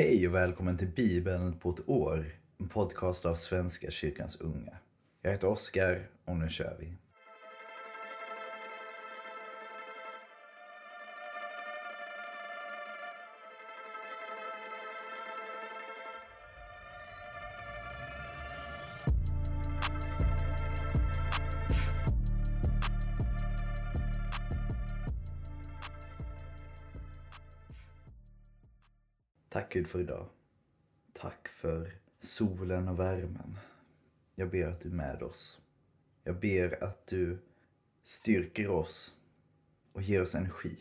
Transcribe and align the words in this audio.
Hej 0.00 0.28
och 0.28 0.34
välkommen 0.34 0.78
till 0.78 0.88
Bibeln 0.88 1.58
på 1.58 1.70
ett 1.70 1.88
år. 1.88 2.24
En 2.58 2.68
podcast 2.68 3.26
av 3.26 3.34
Svenska 3.34 3.90
kyrkans 3.90 4.40
unga. 4.40 4.78
Jag 5.22 5.30
heter 5.30 5.48
Oskar 5.48 6.08
och 6.24 6.36
nu 6.36 6.48
kör 6.48 6.76
vi. 6.80 6.99
För 29.90 30.00
idag. 30.00 30.28
Tack 31.12 31.48
för 31.48 31.92
solen 32.18 32.88
och 32.88 32.98
värmen. 32.98 33.58
Jag 34.34 34.50
ber 34.50 34.66
att 34.66 34.80
du 34.80 34.88
är 34.88 34.92
med 34.92 35.22
oss. 35.22 35.60
Jag 36.24 36.40
ber 36.40 36.84
att 36.84 37.06
du 37.06 37.38
styrker 38.02 38.68
oss 38.68 39.16
och 39.92 40.02
ger 40.02 40.22
oss 40.22 40.34
energi. 40.34 40.76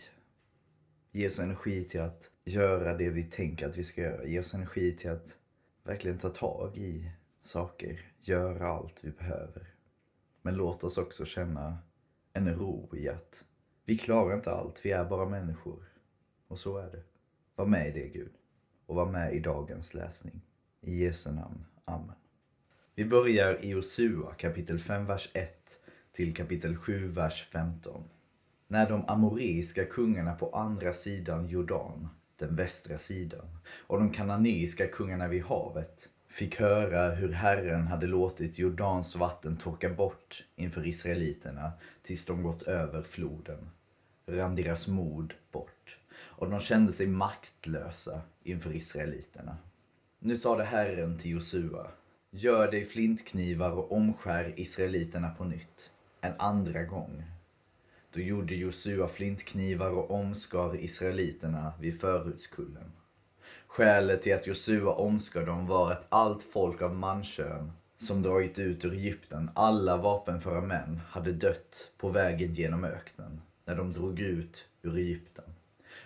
Ge 1.11 1.27
oss 1.27 1.39
energi 1.39 1.83
till 1.83 2.01
att 2.01 2.31
göra 2.45 2.97
det 2.97 3.09
vi 3.09 3.23
tänker 3.23 3.67
att 3.67 3.77
vi 3.77 3.83
ska 3.83 4.01
göra. 4.01 4.25
Ge 4.25 4.39
oss 4.39 4.53
energi 4.53 4.95
till 4.95 5.09
att 5.09 5.37
verkligen 5.83 6.17
ta 6.17 6.29
tag 6.29 6.77
i 6.77 7.11
saker. 7.41 8.13
Göra 8.21 8.67
allt 8.67 9.03
vi 9.03 9.11
behöver. 9.11 9.73
Men 10.41 10.55
låt 10.55 10.83
oss 10.83 10.97
också 10.97 11.25
känna 11.25 11.77
en 12.33 12.55
ro 12.55 12.95
i 12.95 13.09
att 13.09 13.45
vi 13.85 13.97
klarar 13.97 14.35
inte 14.35 14.51
allt. 14.51 14.85
Vi 14.85 14.91
är 14.91 15.05
bara 15.05 15.29
människor. 15.29 15.91
Och 16.47 16.59
så 16.59 16.77
är 16.77 16.91
det. 16.91 17.03
Var 17.55 17.65
med 17.65 17.87
i 17.87 17.91
det 17.91 18.07
Gud 18.07 18.38
och 18.89 18.95
var 18.95 19.05
med 19.05 19.33
i 19.33 19.39
dagens 19.39 19.93
läsning. 19.93 20.41
I 20.81 21.03
Jesu 21.03 21.31
namn. 21.31 21.65
Amen. 21.85 22.15
Vi 22.95 23.05
börjar 23.05 23.65
i 23.65 23.69
Josua 23.69 24.33
kapitel 24.33 24.79
5, 24.79 25.05
vers 25.05 25.29
1 25.33 25.79
till 26.11 26.33
kapitel 26.33 26.75
7, 26.75 27.07
vers 27.07 27.49
15. 27.49 28.03
När 28.67 28.89
de 28.89 29.05
amoreiska 29.07 29.85
kungarna 29.85 30.35
på 30.35 30.49
andra 30.49 30.93
sidan 30.93 31.47
Jordan, 31.47 32.09
den 32.39 32.55
västra 32.55 32.97
sidan, 32.97 33.57
och 33.87 33.99
de 33.99 34.11
kananeiska 34.11 34.87
kungarna 34.87 35.27
vid 35.27 35.43
havet 35.43 36.09
fick 36.29 36.59
höra 36.59 37.11
hur 37.11 37.31
Herren 37.31 37.87
hade 37.87 38.07
låtit 38.07 38.59
Jordans 38.59 39.15
vatten 39.15 39.57
torka 39.57 39.89
bort 39.89 40.45
inför 40.55 40.87
israeliterna 40.87 41.71
tills 42.01 42.25
de 42.25 42.43
gått 42.43 42.61
över 42.63 43.01
floden, 43.01 43.69
rann 44.31 44.55
deras 44.55 44.87
mod 44.87 45.33
bort 45.51 45.99
och 46.39 46.49
de 46.49 46.59
kände 46.59 46.93
sig 46.93 47.07
maktlösa 47.07 48.21
inför 48.43 48.75
israeliterna. 48.75 49.57
Nu 50.19 50.37
sade 50.37 50.63
Herren 50.63 51.17
till 51.17 51.31
Josua, 51.31 51.87
gör 52.31 52.71
dig 52.71 52.85
flintknivar 52.85 53.71
och 53.71 53.91
omskär 53.91 54.53
israeliterna 54.55 55.29
på 55.29 55.43
nytt, 55.43 55.91
en 56.21 56.33
andra 56.37 56.83
gång. 56.83 57.23
Då 58.13 58.19
gjorde 58.19 58.55
Josua 58.55 59.07
flintknivar 59.07 59.91
och 59.91 60.11
omskar 60.11 60.83
israeliterna 60.83 61.73
vid 61.79 61.99
förhudskullen. 61.99 62.91
Skälet 63.67 64.21
till 64.21 64.35
att 64.35 64.47
Josua 64.47 64.91
omskar 64.91 65.45
dem 65.45 65.67
var 65.67 65.91
att 65.91 66.05
allt 66.09 66.43
folk 66.43 66.81
av 66.81 66.95
mankön 66.95 67.71
som 67.97 68.21
dragit 68.21 68.59
ut 68.59 68.85
ur 68.85 68.93
Egypten, 68.93 69.51
alla 69.53 69.97
vapenföra 69.97 70.61
män, 70.61 71.01
hade 71.09 71.31
dött 71.31 71.91
på 71.97 72.09
vägen 72.09 72.53
genom 72.53 72.83
öknen 72.83 73.41
när 73.69 73.75
de 73.75 73.93
drog 73.93 74.19
ut 74.19 74.67
ur 74.81 74.97
Egypten. 74.97 75.45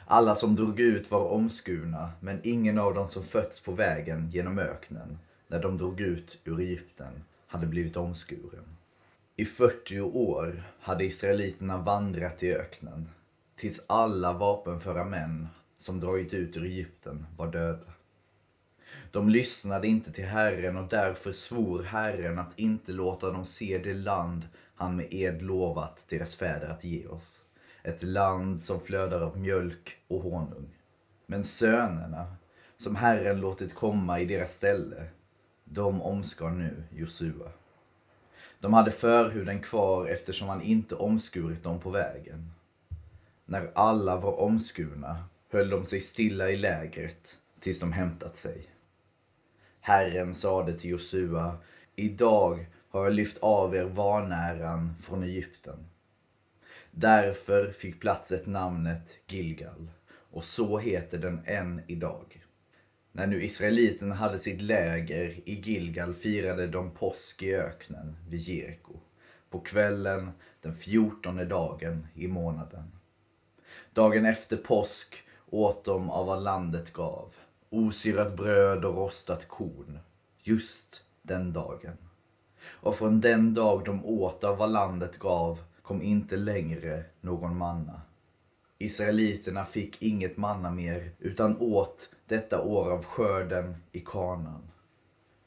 Alla 0.05 0.35
som 0.35 0.55
drog 0.55 0.79
ut 0.79 1.11
var 1.11 1.31
omskurna, 1.31 2.11
men 2.19 2.39
ingen 2.43 2.77
av 2.79 2.93
dem 2.93 3.07
som 3.07 3.23
fötts 3.23 3.59
på 3.59 3.71
vägen 3.71 4.29
genom 4.31 4.59
öknen, 4.59 5.19
när 5.47 5.61
de 5.61 5.77
drog 5.77 6.01
ut 6.01 6.39
ur 6.43 6.59
Egypten, 6.59 7.23
hade 7.47 7.67
blivit 7.67 7.97
omskuren. 7.97 8.77
I 9.35 9.45
40 9.45 10.01
år 10.01 10.63
hade 10.79 11.05
israeliterna 11.05 11.77
vandrat 11.77 12.43
i 12.43 12.53
öknen, 12.53 13.09
tills 13.55 13.85
alla 13.87 14.33
vapenföra 14.33 15.03
män 15.03 15.47
som 15.77 15.99
dragit 15.99 16.33
ut 16.33 16.57
ur 16.57 16.63
Egypten 16.63 17.25
var 17.37 17.51
döda. 17.51 17.93
De 19.11 19.29
lyssnade 19.29 19.87
inte 19.87 20.11
till 20.11 20.25
Herren 20.25 20.77
och 20.77 20.89
därför 20.89 21.31
svor 21.31 21.83
Herren 21.83 22.39
att 22.39 22.59
inte 22.59 22.91
låta 22.91 23.31
dem 23.31 23.45
se 23.45 23.77
det 23.77 23.93
land 23.93 24.47
han 24.75 24.95
med 24.95 25.07
ed 25.13 25.41
lovat 25.41 26.05
deras 26.09 26.35
fäder 26.35 26.67
att 26.67 26.83
ge 26.83 27.07
oss 27.07 27.42
ett 27.83 28.03
land 28.03 28.61
som 28.61 28.79
flödar 28.79 29.21
av 29.21 29.37
mjölk 29.37 29.97
och 30.07 30.21
honung. 30.21 30.69
Men 31.25 31.43
sönerna, 31.43 32.35
som 32.77 32.95
Herren 32.95 33.41
låtit 33.41 33.75
komma 33.75 34.19
i 34.19 34.25
deras 34.25 34.53
ställe, 34.53 35.05
de 35.65 36.01
omskar 36.01 36.49
nu 36.49 36.83
Josua. 36.91 37.51
De 38.59 38.73
hade 38.73 38.91
förhuden 38.91 39.59
kvar 39.59 40.07
eftersom 40.07 40.49
han 40.49 40.61
inte 40.61 40.95
omskurit 40.95 41.63
dem 41.63 41.79
på 41.79 41.89
vägen. 41.89 42.51
När 43.45 43.71
alla 43.75 44.17
var 44.17 44.41
omskurna 44.41 45.23
höll 45.51 45.69
de 45.69 45.85
sig 45.85 45.99
stilla 45.99 46.49
i 46.49 46.57
lägret 46.57 47.37
tills 47.59 47.79
de 47.79 47.93
hämtat 47.93 48.35
sig. 48.35 48.67
Herren 49.81 50.33
sade 50.33 50.73
till 50.73 50.89
Josua, 50.89 51.57
idag 51.95 52.65
har 52.89 53.03
jag 53.03 53.13
lyft 53.13 53.37
av 53.41 53.75
er 53.75 53.83
vanäran 53.83 54.95
från 54.99 55.23
Egypten. 55.23 55.85
Därför 56.95 57.71
fick 57.71 58.01
platset 58.01 58.47
namnet 58.47 59.17
Gilgal 59.27 59.91
och 60.31 60.43
så 60.43 60.77
heter 60.77 61.17
den 61.17 61.41
än 61.45 61.81
idag. 61.87 62.45
När 63.11 63.27
nu 63.27 63.43
israeliterna 63.43 64.15
hade 64.15 64.39
sitt 64.39 64.61
läger 64.61 65.49
i 65.49 65.61
Gilgal 65.63 66.13
firade 66.13 66.67
de 66.67 66.91
påsk 66.91 67.43
i 67.43 67.55
öknen 67.55 68.15
vid 68.29 68.39
Jeriko 68.39 68.93
på 69.49 69.59
kvällen 69.59 70.31
den 70.61 70.73
fjortonde 70.73 71.45
dagen 71.45 72.07
i 72.13 72.27
månaden. 72.27 72.91
Dagen 73.93 74.25
efter 74.25 74.57
påsk 74.57 75.23
åt 75.49 75.85
de 75.85 76.09
av 76.09 76.25
vad 76.25 76.43
landet 76.43 76.93
gav, 76.93 77.35
osyrat 77.69 78.35
bröd 78.37 78.85
och 78.85 78.95
rostat 78.95 79.47
korn, 79.47 79.99
just 80.39 81.03
den 81.21 81.53
dagen. 81.53 81.97
Och 82.65 82.95
från 82.95 83.21
den 83.21 83.53
dag 83.53 83.85
de 83.85 84.05
åt 84.05 84.43
av 84.43 84.57
vad 84.57 84.71
landet 84.71 85.19
gav 85.19 85.59
kom 85.83 86.01
inte 86.01 86.37
längre 86.37 87.03
någon 87.21 87.57
manna. 87.57 88.01
Israeliterna 88.77 89.65
fick 89.65 90.03
inget 90.03 90.37
manna 90.37 90.71
mer 90.71 91.11
utan 91.19 91.57
åt 91.57 92.09
detta 92.27 92.61
år 92.61 92.91
av 92.91 93.05
skörden 93.05 93.75
i 93.91 93.99
kanan. 93.99 94.61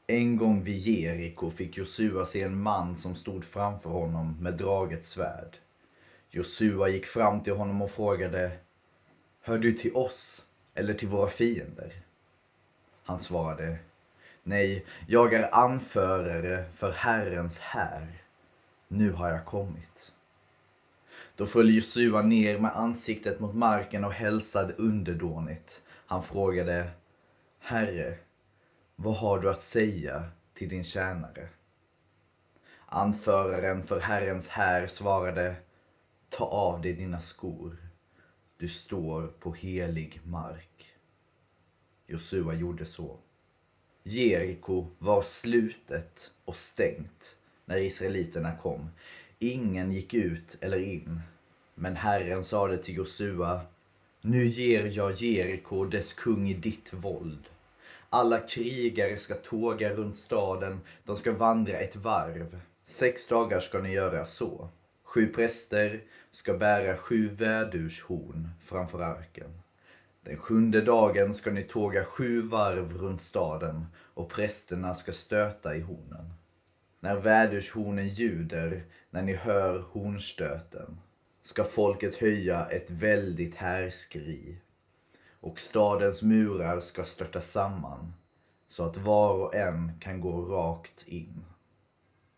En 0.07 0.37
gång 0.37 0.63
vid 0.63 0.79
Jeriko 0.79 1.51
fick 1.51 1.77
Josua 1.77 2.25
se 2.25 2.43
en 2.43 2.63
man 2.63 2.95
som 2.95 3.15
stod 3.15 3.45
framför 3.45 3.91
honom 3.91 4.37
med 4.41 4.55
draget 4.55 5.05
svärd. 5.05 5.57
Josua 6.31 6.89
gick 6.89 7.07
fram 7.07 7.43
till 7.43 7.57
honom 7.57 7.83
och 7.83 7.91
frågade 7.91 8.53
Hör 9.41 9.59
du 9.59 9.73
till 9.73 9.97
oss 9.97 10.47
eller 10.75 10.95
till 10.95 11.09
våra 11.09 11.29
fiender? 11.29 11.93
Han 13.05 13.19
svarade 13.19 13.79
Nej, 14.43 14.87
jag 15.07 15.35
är 15.35 15.55
anförare 15.55 16.65
för 16.75 16.93
Herrens 16.93 17.61
här. 17.61 18.23
Nu 18.89 19.13
har 19.13 19.29
jag 19.29 19.45
kommit. 19.45 20.13
Då 21.37 21.47
föll 21.47 21.75
Josua 21.75 22.23
ner 22.23 22.59
med 22.59 22.77
ansiktet 22.77 23.41
mot 23.41 23.55
marken 23.55 24.05
och 24.05 24.13
hälsade 24.13 24.75
underdånigt. 24.75 25.83
Han 26.07 26.23
frågade, 26.23 26.91
Herre, 27.59 28.19
vad 28.97 29.17
har 29.17 29.41
du 29.41 29.51
att 29.51 29.61
säga 29.61 30.25
till 30.55 30.69
din 30.69 30.85
tjänare? 30.85 31.49
Anföraren 32.87 33.83
för 33.83 34.01
Herrens 34.01 34.49
här 34.49 34.87
svarade, 34.87 35.57
ta 36.29 36.45
av 36.45 36.83
dig 36.83 36.93
dina 36.93 37.21
skor. 37.21 37.77
Du 38.59 38.69
står 38.69 39.27
på 39.27 39.53
helig 39.53 40.21
mark. 40.25 40.91
Josua 42.07 42.55
gjorde 42.55 42.85
så. 42.85 43.19
Jeriko 44.03 44.87
var 44.99 45.23
slutet 45.23 46.31
och 46.45 46.57
stängt 46.57 47.37
när 47.65 47.79
israeliterna 47.79 48.57
kom. 48.57 48.91
Ingen 49.39 49.93
gick 49.93 50.15
ut 50.15 50.57
eller 50.61 50.81
in. 50.81 51.21
Men 51.75 51.97
Herren 51.97 52.45
sade 52.45 52.77
till 52.77 52.97
Josua, 52.97 53.61
nu 54.21 54.45
ger 54.45 54.91
jag 54.93 55.15
Jeriko 55.15 55.77
och 55.77 55.91
dess 55.91 56.13
kung 56.13 56.49
i 56.49 56.55
ditt 56.55 56.93
våld. 56.95 57.45
Alla 58.11 58.41
krigare 58.41 59.17
ska 59.17 59.35
tåga 59.35 59.95
runt 59.95 60.17
staden, 60.17 60.81
de 61.05 61.17
ska 61.17 61.33
vandra 61.33 61.73
ett 61.73 61.97
varv. 61.97 62.61
Sex 62.85 63.29
dagar 63.29 63.61
ska 63.61 63.79
ni 63.79 63.93
göra 63.93 64.25
så. 64.25 64.69
Sju 65.05 65.27
präster 65.27 66.03
ska 66.31 66.55
bära 66.55 66.97
sju 66.97 67.29
vädurshorn 67.29 68.49
framför 68.61 69.01
arken. 69.01 69.63
Den 70.23 70.37
sjunde 70.37 70.81
dagen 70.81 71.35
ska 71.35 71.51
ni 71.51 71.63
tåga 71.63 72.05
sju 72.05 72.43
varv 72.43 72.93
runt 72.97 73.21
staden 73.21 73.87
och 73.97 74.31
prästerna 74.31 74.95
ska 74.95 75.13
stöta 75.13 75.77
i 75.77 75.81
hornen. 75.81 76.36
När 77.07 77.17
vädershornen 77.17 78.09
ljuder, 78.09 78.85
när 79.11 79.23
ni 79.23 79.35
hör 79.35 79.81
hornstöten, 79.81 81.01
ska 81.43 81.65
folket 81.65 82.17
höja 82.17 82.67
ett 82.67 82.91
väldigt 82.91 83.55
härskri. 83.55 84.59
och 85.41 85.61
stadens 85.61 86.23
murar 86.23 86.81
ska 86.81 87.05
störta 87.05 87.41
samman 87.41 88.15
så 88.69 88.85
att 88.85 88.97
var 88.97 89.45
och 89.45 89.55
en 89.55 89.99
kan 90.01 90.21
gå 90.21 90.45
rakt 90.45 91.05
in. 91.09 91.45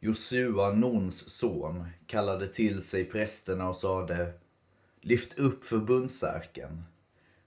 Josua, 0.01 0.71
Nons 0.71 1.31
son, 1.31 1.89
kallade 2.07 2.47
till 2.47 2.83
sig 2.83 3.05
prästerna 3.05 3.69
och 3.69 3.77
sade 3.77 4.33
Lyft 5.01 5.39
upp 5.39 5.65
förbundsarken. 5.65 6.85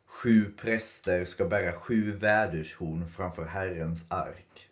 Sju 0.06 0.46
präster 0.58 1.26
ska 1.26 1.46
bära 1.46 1.74
sju 1.74 2.12
vädershorn 2.12 3.08
framför 3.08 3.46
Herrens 3.46 4.12
ark. 4.12 4.68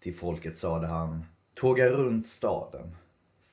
Till 0.00 0.14
folket 0.14 0.56
sade 0.56 0.86
han 0.86 1.24
Tåga 1.56 1.88
runt 1.90 2.26
staden. 2.26 2.96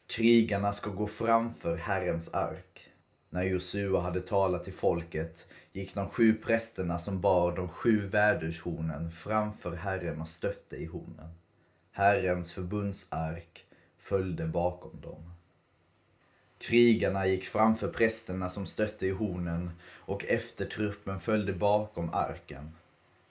Krigarna 0.07 0.71
ska 0.71 0.89
gå 0.89 1.07
framför 1.07 1.77
Herrens 1.77 2.33
ark. 2.33 2.89
När 3.29 3.43
Josua 3.43 3.99
hade 3.99 4.21
talat 4.21 4.63
till 4.63 4.73
folket 4.73 5.47
gick 5.73 5.95
de 5.95 6.09
sju 6.09 6.33
prästerna 6.33 6.99
som 6.99 7.21
bar 7.21 7.55
de 7.55 7.67
sju 7.67 8.07
vädershornen 8.07 9.11
framför 9.11 9.75
Herren 9.75 10.21
och 10.21 10.27
stötte 10.27 10.75
i 10.75 10.85
hornen. 10.85 11.29
Herrens 11.91 12.53
förbundsark 12.53 13.65
följde 13.99 14.45
bakom 14.45 15.01
dem. 15.01 15.33
Krigarna 16.57 17.27
gick 17.27 17.43
framför 17.43 17.87
prästerna 17.87 18.49
som 18.49 18.65
stötte 18.65 19.07
i 19.07 19.11
hornen 19.11 19.71
och 19.83 20.25
eftertruppen 20.25 21.19
följde 21.19 21.53
bakom 21.53 22.09
arken. 22.13 22.71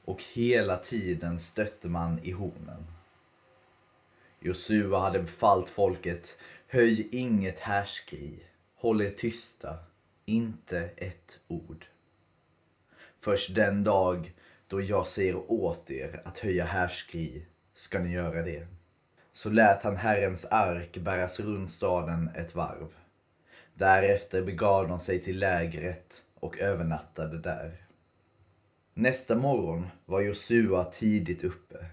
Och 0.04 0.22
hela 0.34 0.76
tiden 0.76 1.38
stötte 1.38 1.88
man 1.88 2.18
i 2.22 2.30
hornen. 2.30 2.86
Josua 4.44 4.98
hade 4.98 5.18
befallt 5.18 5.68
folket, 5.68 6.40
höj 6.66 7.08
inget 7.12 7.58
härskri, 7.58 8.42
håll 8.76 9.02
er 9.02 9.10
tysta, 9.10 9.78
inte 10.24 10.90
ett 10.96 11.40
ord. 11.48 11.84
Först 13.18 13.54
den 13.54 13.84
dag 13.84 14.32
då 14.66 14.80
jag 14.80 15.06
säger 15.06 15.52
åt 15.52 15.90
er 15.90 16.22
att 16.24 16.38
höja 16.38 16.64
härskri 16.64 17.46
ska 17.74 17.98
ni 17.98 18.12
göra 18.12 18.42
det. 18.42 18.66
Så 19.32 19.50
lät 19.50 19.82
han 19.82 19.96
Herrens 19.96 20.46
ark 20.46 20.96
bäras 20.96 21.40
runt 21.40 21.70
staden 21.70 22.30
ett 22.36 22.54
varv. 22.54 22.96
Därefter 23.74 24.42
begav 24.42 24.88
de 24.88 24.98
sig 24.98 25.22
till 25.22 25.38
lägret 25.38 26.22
och 26.40 26.58
övernattade 26.58 27.38
där. 27.38 27.86
Nästa 28.94 29.34
morgon 29.34 29.86
var 30.06 30.20
Josua 30.20 30.84
tidigt 30.84 31.44
uppe. 31.44 31.86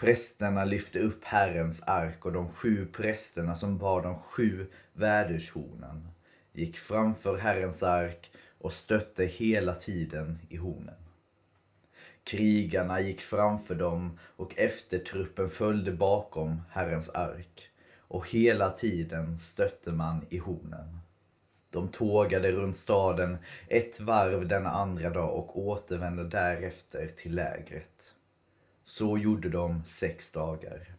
Prästerna 0.00 0.64
lyfte 0.64 0.98
upp 0.98 1.24
Herrens 1.24 1.82
ark 1.82 2.26
och 2.26 2.32
de 2.32 2.52
sju 2.52 2.86
prästerna 2.86 3.54
som 3.54 3.78
bar 3.78 4.02
de 4.02 4.18
sju 4.18 4.66
vädershornen 4.92 6.08
gick 6.52 6.76
framför 6.76 7.36
Herrens 7.36 7.82
ark 7.82 8.30
och 8.58 8.72
stötte 8.72 9.24
hela 9.24 9.74
tiden 9.74 10.38
i 10.48 10.56
hornen. 10.56 10.94
Krigarna 12.24 13.00
gick 13.00 13.20
framför 13.20 13.74
dem 13.74 14.18
och 14.36 14.58
eftertruppen 14.58 15.48
följde 15.48 15.92
bakom 15.92 16.62
Herrens 16.70 17.10
ark 17.10 17.70
och 17.98 18.30
hela 18.30 18.70
tiden 18.70 19.38
stötte 19.38 19.92
man 19.92 20.26
i 20.30 20.38
hornen. 20.38 21.00
De 21.70 21.88
tågade 21.88 22.52
runt 22.52 22.76
staden 22.76 23.38
ett 23.68 24.00
varv 24.00 24.48
denna 24.48 24.70
andra 24.70 25.10
dag 25.10 25.34
och 25.34 25.58
återvände 25.58 26.24
därefter 26.24 27.12
till 27.16 27.34
lägret. 27.34 28.14
Så 28.90 29.18
gjorde 29.18 29.48
de 29.48 29.84
sex 29.84 30.32
dagar. 30.32 30.94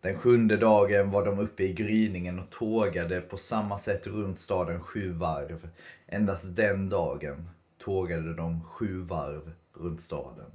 Den 0.00 0.18
sjunde 0.18 0.56
dagen 0.56 1.10
var 1.10 1.24
de 1.24 1.38
uppe 1.38 1.62
i 1.62 1.72
gryningen 1.72 2.38
och 2.38 2.50
tågade 2.50 3.20
på 3.20 3.36
samma 3.36 3.78
sätt 3.78 4.06
runt 4.06 4.38
staden 4.38 4.80
sju 4.80 5.12
varv. 5.12 5.68
Endast 6.06 6.56
den 6.56 6.88
dagen 6.88 7.50
tågade 7.78 8.34
de 8.34 8.64
sju 8.64 9.02
varv 9.02 9.52
runt 9.74 10.00
staden. 10.00 10.50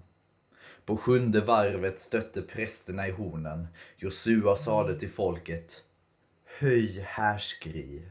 På 0.86 0.98
sjunde 0.98 1.42
varvet 1.42 2.00
stötte 2.00 2.42
prästerna 2.42 3.08
i 3.08 3.12
hornen. 3.12 3.68
Josua 3.98 4.56
sade 4.56 5.00
till 5.00 5.12
folket 5.12 5.84
Höj 6.60 7.00
härskri. 7.02 8.02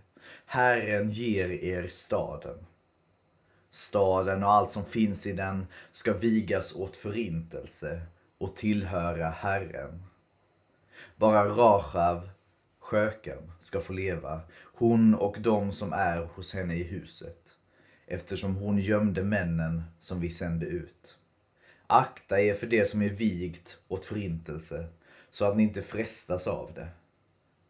Herren 0.47 1.11
ger 1.11 1.51
er 1.51 1.89
staden. 1.89 2.67
Staden 3.75 4.43
och 4.43 4.53
allt 4.53 4.71
som 4.71 4.85
finns 4.85 5.27
i 5.27 5.33
den 5.33 5.67
ska 5.93 6.13
vigas 6.13 6.75
åt 6.75 6.97
förintelse 6.97 8.03
och 8.39 8.57
tillhöra 8.57 9.29
Herren. 9.29 10.03
Bara 11.17 11.49
Rachav, 11.49 12.31
sköken, 12.81 13.53
ska 13.59 13.81
få 13.81 13.93
leva, 13.93 14.41
hon 14.75 15.15
och 15.15 15.37
de 15.41 15.73
som 15.73 15.93
är 15.93 16.29
hos 16.35 16.55
henne 16.55 16.75
i 16.75 16.83
huset, 16.83 17.57
eftersom 18.07 18.57
hon 18.57 18.79
gömde 18.79 19.23
männen 19.23 19.83
som 19.99 20.21
vi 20.21 20.31
sände 20.31 20.67
ut. 20.67 21.19
Akta 21.87 22.41
er 22.41 22.55
för 22.55 22.67
det 22.67 22.89
som 22.89 23.03
är 23.03 23.09
vigt 23.09 23.79
åt 23.89 24.05
förintelse, 24.05 24.87
så 25.31 25.45
att 25.45 25.57
ni 25.57 25.63
inte 25.63 25.83
frestas 25.83 26.47
av 26.47 26.73
det. 26.75 26.89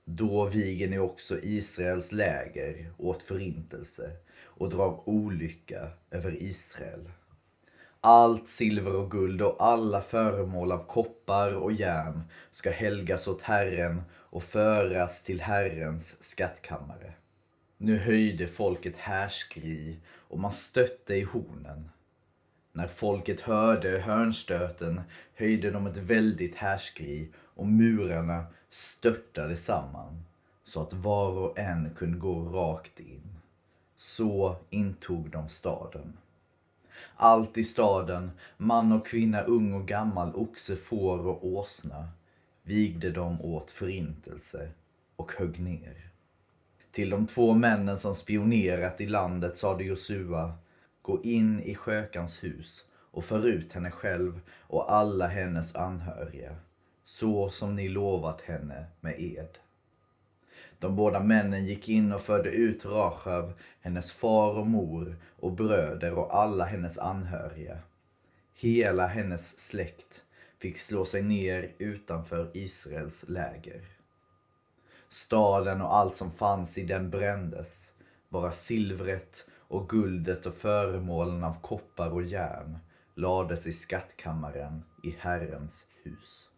Då 0.04 0.44
viger 0.44 0.88
ni 0.88 0.98
också 0.98 1.38
Israels 1.42 2.12
läger 2.12 2.92
åt 2.98 3.22
förintelse 3.22 4.10
och 4.42 4.70
drar 4.70 5.08
olycka 5.08 5.88
över 6.10 6.42
Israel. 6.42 7.10
Allt 8.00 8.48
silver 8.48 8.96
och 8.96 9.10
guld 9.10 9.42
och 9.42 9.56
alla 9.58 10.00
föremål 10.00 10.72
av 10.72 10.86
koppar 10.86 11.54
och 11.54 11.72
järn 11.72 12.22
ska 12.50 12.70
helgas 12.70 13.28
åt 13.28 13.42
Herren 13.42 14.02
och 14.12 14.42
föras 14.42 15.22
till 15.22 15.40
Herrens 15.40 16.22
skattkammare. 16.22 17.12
Nu 17.78 17.98
höjde 17.98 18.46
folket 18.46 18.96
härskri 18.96 20.00
och 20.06 20.38
man 20.38 20.52
stötte 20.52 21.14
i 21.14 21.22
hornen. 21.22 21.90
När 22.72 22.88
folket 22.88 23.40
hörde 23.40 23.98
hörnstöten 23.98 25.00
höjde 25.34 25.70
de 25.70 25.86
ett 25.86 25.96
väldigt 25.96 26.56
härskri 26.56 27.32
och 27.36 27.66
murarna 27.66 28.46
störtade 28.74 29.56
samman 29.56 30.24
så 30.64 30.82
att 30.82 30.92
var 30.92 31.30
och 31.30 31.58
en 31.58 31.90
kunde 31.96 32.18
gå 32.18 32.42
rakt 32.42 33.00
in. 33.00 33.38
Så 33.96 34.56
intog 34.70 35.30
de 35.30 35.48
staden. 35.48 36.18
Allt 37.16 37.58
i 37.58 37.64
staden, 37.64 38.30
man 38.56 38.92
och 38.92 39.06
kvinna, 39.06 39.42
ung 39.42 39.74
och 39.74 39.88
gammal, 39.88 40.34
oxe, 40.34 40.76
får 40.76 41.26
och 41.26 41.46
åsna, 41.46 42.08
vigde 42.62 43.10
de 43.10 43.40
åt 43.40 43.70
förintelse 43.70 44.70
och 45.16 45.32
högg 45.32 45.60
ner. 45.60 46.10
Till 46.90 47.10
de 47.10 47.26
två 47.26 47.52
männen 47.52 47.98
som 47.98 48.14
spionerat 48.14 49.00
i 49.00 49.06
landet 49.06 49.56
sade 49.56 49.84
Josua, 49.84 50.54
gå 51.02 51.22
in 51.22 51.62
i 51.62 51.74
skökans 51.74 52.44
hus 52.44 52.84
och 52.92 53.24
för 53.24 53.46
ut 53.46 53.72
henne 53.72 53.90
själv 53.90 54.40
och 54.60 54.92
alla 54.92 55.26
hennes 55.26 55.76
anhöriga, 55.76 56.56
så 57.04 57.48
som 57.48 57.76
ni 57.76 57.88
lovat 57.88 58.40
henne 58.40 58.86
med 59.00 59.20
ed. 59.20 59.58
De 60.78 60.96
båda 60.96 61.20
männen 61.20 61.64
gick 61.64 61.88
in 61.88 62.12
och 62.12 62.20
förde 62.20 62.50
ut 62.50 62.84
Rachav, 62.84 63.52
hennes 63.80 64.12
far 64.12 64.58
och 64.58 64.66
mor 64.66 65.16
och 65.40 65.52
bröder 65.52 66.14
och 66.14 66.36
alla 66.36 66.64
hennes 66.64 66.98
anhöriga. 66.98 67.78
Hela 68.54 69.06
hennes 69.06 69.58
släkt 69.58 70.24
fick 70.58 70.78
slå 70.78 71.04
sig 71.04 71.22
ner 71.22 71.74
utanför 71.78 72.50
Israels 72.54 73.28
läger. 73.28 73.84
Staden 75.08 75.80
och 75.80 75.96
allt 75.96 76.14
som 76.14 76.32
fanns 76.32 76.78
i 76.78 76.84
den 76.84 77.10
brändes, 77.10 77.92
bara 78.28 78.52
silvret 78.52 79.48
och 79.68 79.88
guldet 79.88 80.46
och 80.46 80.54
föremålen 80.54 81.44
av 81.44 81.60
koppar 81.60 82.10
och 82.10 82.22
järn 82.22 82.78
lades 83.14 83.66
i 83.66 83.72
skattkammaren 83.72 84.82
i 85.04 85.16
Herrens 85.18 85.86
hus. 86.04 86.53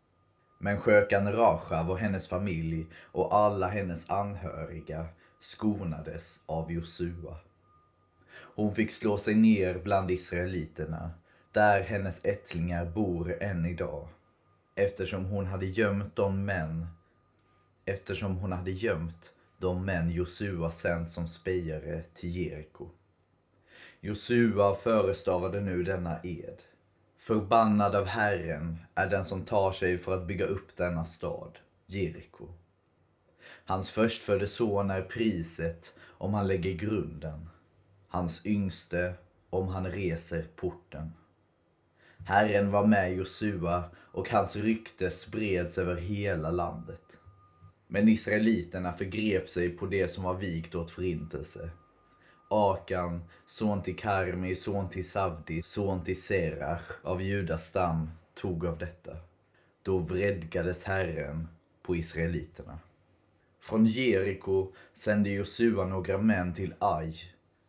Men 0.58 0.80
skökan 0.80 1.32
Rachav 1.32 1.90
och 1.90 1.98
hennes 1.98 2.28
familj 2.28 2.86
och 3.12 3.34
alla 3.34 3.68
hennes 3.68 4.10
anhöriga 4.10 5.06
skonades 5.38 6.40
av 6.46 6.72
Josua. 6.72 7.36
Hon 8.54 8.74
fick 8.74 8.90
slå 8.90 9.18
sig 9.18 9.34
ner 9.34 9.78
bland 9.78 10.10
israeliterna, 10.10 11.10
där 11.52 11.82
hennes 11.82 12.24
ättlingar 12.24 12.84
bor 12.84 13.42
än 13.42 13.66
idag, 13.66 14.08
eftersom 14.76 15.24
hon 15.24 15.46
hade 15.46 15.66
gömt 15.66 16.16
de 16.16 16.44
män, 16.44 16.86
eftersom 17.84 18.36
hon 18.36 18.52
hade 18.52 18.70
gömt 18.70 19.32
de 19.58 19.84
män 19.84 20.10
Josua 20.10 20.70
sänt 20.70 21.08
som 21.08 21.26
spejare 21.26 22.02
till 22.14 22.36
Jeriko. 22.36 22.88
Josua 24.00 24.74
förestavade 24.74 25.60
nu 25.60 25.82
denna 25.82 26.20
ed. 26.22 26.62
Förbannad 27.18 27.94
av 27.94 28.04
Herren 28.06 28.78
är 28.94 29.10
den 29.10 29.24
som 29.24 29.44
tar 29.44 29.72
sig 29.72 29.98
för 29.98 30.14
att 30.14 30.26
bygga 30.26 30.44
upp 30.44 30.76
denna 30.76 31.04
stad, 31.04 31.58
Jeriko. 31.86 32.48
Hans 33.64 33.90
förstfödde 33.90 34.46
son 34.46 34.90
är 34.90 35.02
priset 35.02 35.98
om 36.02 36.34
han 36.34 36.46
lägger 36.46 36.72
grunden, 36.72 37.48
hans 38.08 38.46
yngste 38.46 39.14
om 39.50 39.68
han 39.68 39.86
reser 39.86 40.42
porten. 40.56 41.12
Herren 42.26 42.70
var 42.70 42.86
med 42.86 43.16
Josua 43.16 43.84
och 43.94 44.30
hans 44.30 44.56
rykte 44.56 45.10
spreds 45.10 45.78
över 45.78 45.96
hela 45.96 46.50
landet. 46.50 47.20
Men 47.88 48.08
israeliterna 48.08 48.92
förgrep 48.92 49.48
sig 49.48 49.70
på 49.70 49.86
det 49.86 50.08
som 50.08 50.24
var 50.24 50.34
vikt 50.34 50.74
åt 50.74 50.90
förintelse 50.90 51.70
Akan, 52.48 53.24
son 53.46 53.82
till 53.82 53.96
Karmi, 53.96 54.54
son 54.54 54.88
till 54.88 55.08
Savdi, 55.08 55.62
son 55.62 56.04
till 56.04 56.22
Serach 56.22 56.90
av 57.02 57.22
Judas 57.22 57.68
stam, 57.68 58.10
tog 58.34 58.66
av 58.66 58.78
detta. 58.78 59.16
Då 59.82 59.98
vredgades 59.98 60.84
Herren 60.84 61.48
på 61.82 61.96
israeliterna. 61.96 62.78
Från 63.60 63.86
Jeriko 63.86 64.72
sände 64.92 65.30
Josua 65.30 65.84
några 65.84 66.18
män 66.18 66.54
till 66.54 66.74
Aj, 66.78 67.14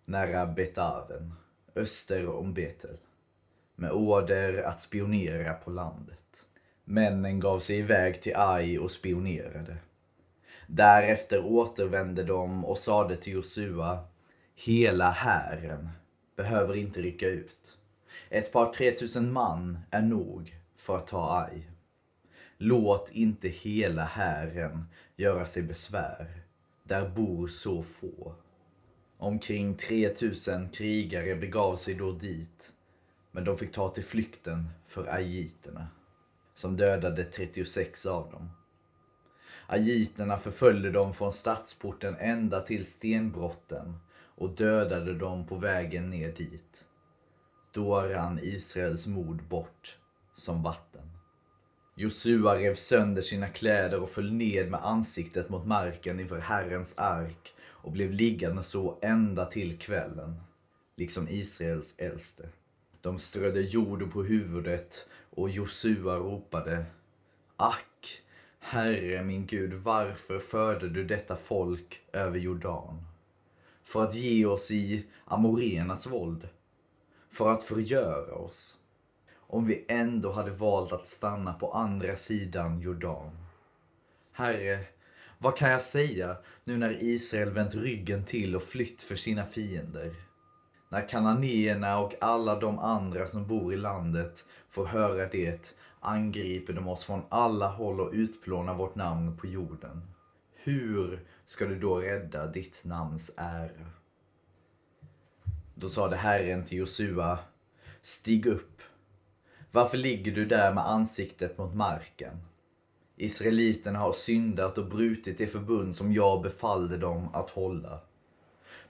nära 0.06 0.46
Betaven, 0.46 1.34
öster 1.76 2.28
om 2.28 2.54
Betel, 2.54 2.98
med 3.76 3.92
order 3.92 4.64
att 4.64 4.82
spionera 4.82 5.54
på 5.54 5.72
landet. 5.72 6.48
Männen 6.86 7.40
gav 7.40 7.60
sig 7.60 7.78
iväg 7.78 8.22
till 8.22 8.34
Aj 8.36 8.80
och 8.80 8.92
spionerade. 8.92 9.78
Därefter 10.68 11.46
återvände 11.46 12.24
de 12.24 12.66
och 12.66 12.78
sade 12.78 13.16
till 13.16 13.34
Josua, 13.34 14.00
hela 14.58 15.10
hären 15.10 15.90
behöver 16.36 16.76
inte 16.76 17.02
rycka 17.02 17.28
ut. 17.28 17.78
Ett 18.30 18.52
par 18.52 18.74
tre 18.74 18.92
tusen 18.92 19.34
man 19.34 19.80
är 19.92 20.02
nog 20.02 20.58
för 20.78 20.98
att 20.98 21.08
ta 21.08 21.42
Aj. 21.42 21.70
Låt 22.58 23.12
inte 23.12 23.48
hela 23.48 24.06
hären 24.06 24.86
göra 25.16 25.46
sig 25.46 25.64
besvär. 25.64 26.44
Där 26.84 27.10
bor 27.10 27.48
så 27.48 27.82
få. 27.82 28.36
Omkring 29.18 29.76
3000 29.76 30.70
krigare 30.70 31.36
begav 31.36 31.76
sig 31.76 31.96
då 31.96 32.12
dit, 32.12 32.74
men 33.32 33.44
de 33.44 33.58
fick 33.58 33.72
ta 33.72 33.90
till 33.90 34.04
flykten 34.04 34.70
för 34.88 35.08
ajiterna, 35.08 35.88
som 36.54 36.78
dödade 36.78 37.24
36 37.24 38.06
av 38.06 38.32
dem. 38.32 38.50
Ajiterna 39.68 40.38
förföljde 40.38 40.92
dem 40.92 41.14
från 41.14 41.32
stadsporten 41.32 42.16
ända 42.20 42.62
till 42.62 42.86
stenbrotten 42.86 44.00
och 44.38 44.50
dödade 44.50 45.14
dem 45.14 45.48
på 45.48 45.56
vägen 45.56 46.10
ner 46.10 46.32
dit. 46.32 46.86
Då 47.74 48.02
rann 48.02 48.40
Israels 48.44 49.08
mod 49.08 49.44
bort 49.44 49.98
som 50.36 50.64
vatten. 50.64 51.12
Josua 51.96 52.56
rev 52.56 52.74
sönder 52.74 53.22
sina 53.22 53.48
kläder 53.48 54.00
och 54.00 54.10
föll 54.10 54.34
ned 54.34 54.72
med 54.72 54.86
ansiktet 54.86 55.50
mot 55.50 55.66
marken 55.66 56.20
inför 56.20 56.40
Herrens 56.40 56.98
ark 56.98 57.54
och 57.60 57.92
blev 57.92 58.12
liggande 58.12 58.64
så 58.64 59.00
ända 59.02 59.46
till 59.46 59.78
kvällen, 59.78 60.36
liksom 60.98 61.28
Israels 61.30 62.00
äldste. 62.00 62.50
De 63.02 63.18
strödde 63.18 63.62
jord 63.62 64.12
på 64.14 64.24
huvudet 64.24 65.10
och 65.30 65.50
Josua 65.50 66.18
ropade 66.18 66.86
Ack, 67.58 68.22
Herre 68.60 69.24
min 69.24 69.46
Gud, 69.46 69.74
varför 69.74 70.40
förde 70.40 70.90
du 70.90 71.04
detta 71.04 71.36
folk 71.36 72.02
över 72.14 72.40
Jordan? 72.40 73.07
För 73.88 74.04
att 74.04 74.16
ge 74.16 74.46
oss 74.46 74.72
i 74.72 75.06
amorenas 75.26 76.08
våld? 76.08 76.50
För 77.32 77.50
att 77.50 77.64
förgöra 77.64 78.34
oss? 78.36 78.78
Om 79.36 79.66
vi 79.66 79.86
ändå 79.88 80.32
hade 80.32 80.52
valt 80.52 80.94
att 80.94 81.06
stanna 81.06 81.54
på 81.54 81.72
andra 81.72 82.16
sidan 82.16 82.80
Jordan. 82.80 83.32
Herre, 84.32 84.80
vad 85.38 85.58
kan 85.58 85.70
jag 85.70 85.82
säga 85.82 86.38
nu 86.64 86.78
när 86.78 87.04
Israel 87.04 87.50
vänt 87.50 87.76
ryggen 87.76 88.26
till 88.26 88.56
och 88.56 88.64
flytt 88.64 89.02
för 89.02 89.16
sina 89.16 89.46
fiender? 89.46 90.16
När 90.90 91.10
kananéerna 91.10 92.00
och 92.00 92.14
alla 92.22 92.60
de 92.60 92.80
andra 92.80 93.28
som 93.28 93.48
bor 93.48 93.74
i 93.74 93.78
landet 93.78 94.46
får 94.70 94.86
höra 94.86 95.30
det 95.30 95.76
angriper 96.00 96.74
de 96.74 96.88
oss 96.88 97.04
från 97.04 97.22
alla 97.30 97.68
håll 97.68 98.00
och 98.00 98.14
utplånar 98.14 98.74
vårt 98.74 98.96
namn 98.96 99.38
på 99.38 99.48
jorden. 99.48 100.17
Hur 100.68 101.20
ska 101.46 101.66
du 101.66 101.80
då 101.80 102.00
rädda 102.00 102.48
ditt 102.48 102.86
namns 102.86 103.34
ära? 103.38 103.92
Då 105.76 105.90
sade 105.90 106.16
Herren 106.16 106.66
till 106.66 106.78
Josua, 106.78 107.40
stig 108.02 108.46
upp. 108.46 108.82
Varför 109.72 109.98
ligger 109.98 110.32
du 110.32 110.46
där 110.46 110.74
med 110.74 110.90
ansiktet 110.90 111.58
mot 111.58 111.76
marken? 111.76 112.38
Israeliterna 113.16 114.00
har 114.00 114.14
syndat 114.14 114.78
och 114.78 114.90
brutit 114.90 115.38
det 115.38 115.48
förbund 115.48 115.96
som 115.96 116.14
jag 116.14 116.42
befallde 116.42 116.98
dem 116.98 117.30
att 117.34 117.50
hålla. 117.50 118.00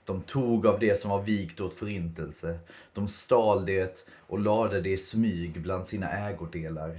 De 0.04 0.22
tog 0.22 0.66
av 0.66 0.78
det 0.78 1.00
som 1.00 1.10
var 1.10 1.22
vikt 1.22 1.60
åt 1.60 1.74
förintelse. 1.74 2.58
De 2.92 3.08
stal 3.08 3.66
det 3.66 4.06
och 4.14 4.38
lade 4.38 4.80
det 4.80 4.90
i 4.90 4.98
smyg 4.98 5.62
bland 5.62 5.86
sina 5.86 6.10
ägodelar. 6.10 6.98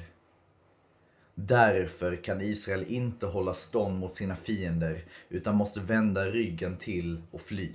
Därför 1.48 2.15
kan 2.15 2.41
Israel 2.41 2.86
inte 2.88 3.25
hålla 3.25 3.53
stånd 3.53 4.00
mot 4.00 4.13
sina 4.13 4.36
fiender 4.36 5.05
utan 5.29 5.55
måste 5.55 5.79
vända 5.79 6.25
ryggen 6.25 6.77
till 6.77 7.22
och 7.31 7.41
fly. 7.41 7.74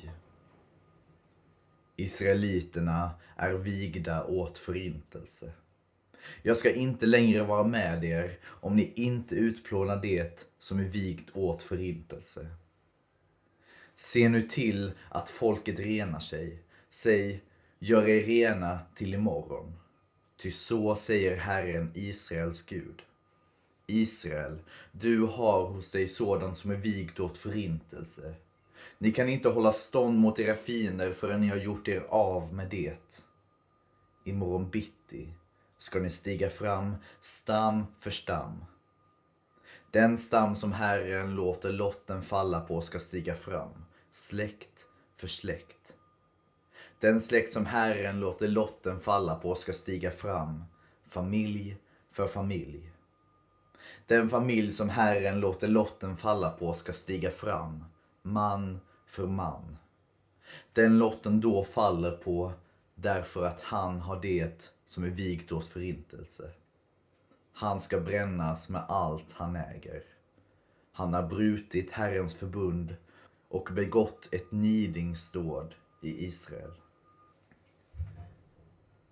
Israeliterna 1.97 3.11
är 3.37 3.53
vigda 3.53 4.25
åt 4.25 4.59
förintelse. 4.59 5.53
Jag 6.43 6.57
ska 6.57 6.73
inte 6.73 7.07
längre 7.07 7.43
vara 7.43 7.67
med 7.67 8.05
er 8.05 8.39
om 8.45 8.77
ni 8.77 8.93
inte 8.97 9.35
utplånar 9.35 10.03
det 10.03 10.47
som 10.59 10.79
är 10.79 10.85
vigt 10.85 11.37
åt 11.37 11.63
förintelse. 11.63 12.47
Se 13.95 14.29
nu 14.29 14.43
till 14.43 14.93
att 15.09 15.31
folket 15.31 15.81
renar 15.81 16.21
sig. 16.21 16.63
Säg, 16.91 17.43
gör 17.79 18.09
er 18.09 18.23
rena 18.23 18.79
till 18.95 19.15
imorgon. 19.15 19.73
Ty 20.37 20.51
så 20.51 20.95
säger 20.95 21.37
Herren, 21.37 21.93
Israels 21.95 22.63
Gud. 22.63 23.03
Israel, 23.87 24.59
du 24.93 25.21
har 25.21 25.67
hos 25.67 25.93
dig 25.93 26.09
sådant 26.09 26.57
som 26.57 26.71
är 26.71 26.77
vigt 26.77 27.21
åt 27.21 27.39
förintelse. 27.39 28.35
Ni 28.99 29.13
kan 29.13 29.29
inte 29.29 29.49
hålla 29.49 29.73
stånd 29.73 30.19
mot 30.19 30.41
era 30.41 30.55
fiender 30.55 31.13
förrän 31.13 31.41
ni 31.41 31.49
har 31.49 31.57
gjort 31.57 31.89
er 31.89 32.07
av 32.09 32.55
med 32.55 32.71
det. 32.71 33.25
Imorgon 34.25 34.71
bitti 34.71 35.35
ska 35.79 35.99
ni 35.99 36.11
stiga 36.11 36.51
fram 36.51 36.97
stam 37.21 37.87
för 37.99 38.11
stam. 38.11 38.65
Den 39.91 40.19
stam 40.19 40.57
som 40.57 40.73
Herren 40.73 41.35
låter 41.35 41.73
lotten 41.73 42.23
falla 42.23 42.61
på 42.61 42.81
ska 42.81 42.99
stiga 42.99 43.35
fram, 43.35 43.85
släkt 44.11 44.89
för 45.17 45.27
släkt. 45.27 45.97
Den 47.01 47.21
släkt 47.21 47.53
som 47.53 47.67
Herren 47.67 48.21
låter 48.21 48.49
lotten 48.49 49.01
falla 49.01 49.35
på 49.35 49.55
ska 49.55 49.73
stiga 49.73 50.11
fram, 50.11 50.65
familj 51.05 51.77
för 52.11 52.27
familj. 52.27 52.94
Den 54.07 54.29
familj 54.29 54.71
som 54.71 54.89
Herren 54.89 55.41
låter 55.41 55.69
lotten 55.69 56.17
falla 56.17 56.51
på 56.51 56.73
ska 56.73 56.93
stiga 56.93 57.31
fram, 57.31 57.85
man 58.23 58.81
för 59.07 59.27
man. 59.27 59.77
Den 60.73 60.99
lotten 60.99 61.41
då 61.41 61.65
faller 61.65 62.11
på 62.11 62.53
därför 62.95 63.47
att 63.47 63.61
han 63.61 64.01
har 64.01 64.21
det 64.21 64.73
som 64.85 65.05
är 65.05 65.11
vigt 65.11 65.53
åt 65.53 65.67
förintelse. 65.67 66.51
Han 67.53 67.81
ska 67.81 68.01
brännas 68.01 68.69
med 68.71 68.85
allt 68.89 69.33
han 69.33 69.57
äger. 69.57 70.03
Han 70.93 71.15
har 71.15 71.29
brutit 71.29 71.91
Herrens 71.91 72.35
förbund 72.35 72.97
och 73.49 73.69
begått 73.73 74.35
ett 74.35 74.53
nidingsdåd 74.53 75.75
i 76.03 76.27
Israel. 76.27 76.73